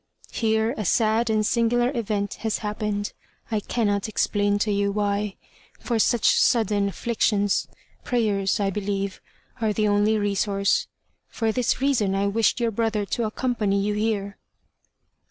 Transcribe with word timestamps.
"Here 0.31 0.73
a 0.79 0.83
sad 0.83 1.29
and 1.29 1.45
singular 1.45 1.91
event 1.93 2.33
has 2.39 2.57
happened; 2.65 3.13
I 3.51 3.59
cannot 3.59 4.09
explain 4.09 4.57
to 4.65 4.71
you 4.71 4.91
why. 4.91 5.35
For 5.79 5.99
such 5.99 6.39
sudden 6.39 6.89
afflictions 6.89 7.67
prayers, 8.03 8.59
I 8.59 8.71
believe, 8.71 9.21
are 9.61 9.73
the 9.73 9.87
only 9.87 10.17
resource. 10.17 10.87
For 11.27 11.51
this 11.51 11.81
reason 11.81 12.15
I 12.15 12.25
wished 12.25 12.59
your 12.59 12.71
brother 12.71 13.05
to 13.05 13.25
accompany 13.25 13.79
you 13.79 13.93
here." 13.93 14.39